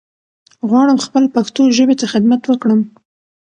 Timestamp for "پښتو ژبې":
1.35-1.95